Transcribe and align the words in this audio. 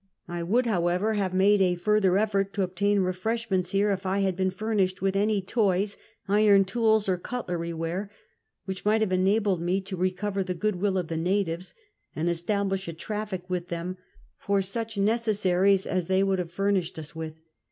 J 0.27 0.41
would, 0.41 0.65
however, 0.65 1.13
have 1.13 1.31
made 1.31 1.61
a 1.61 1.75
further 1.75 2.17
effort 2.17 2.53
to 2.55 2.63
obtain 2.63 3.01
refreshments 3.01 3.69
here 3.69 3.91
if 3.91 4.03
I 4.03 4.21
had 4.21 4.35
been 4.35 4.49
furnished 4.49 4.99
with 4.99 5.15
any 5.15 5.43
Inys, 5.43 5.95
iron 6.27 6.65
tools, 6.65 7.07
or 7.07 7.19
cutlery 7.19 7.71
ware, 7.71 8.09
which 8.65 8.83
might 8.83 9.01
have 9.01 9.11
enabled 9.11 9.61
me 9.61 9.79
to 9.81 9.95
recover 9.95 10.41
the 10.41 10.55
goodwill 10.55 10.97
of 10.97 11.07
the 11.07 11.17
natives, 11.17 11.75
and 12.15 12.29
establish 12.29 12.87
a 12.87 12.93
traiiic 12.93 13.43
with 13.47 13.67
them 13.67 13.95
for 14.39 14.59
such 14.63 14.97
necessaries 14.97 15.85
as 15.85 16.07
they 16.07 16.23
would 16.23 16.39
have 16.39 16.51
furnished 16.51 16.97
us 16.97 17.15
with. 17.15 17.35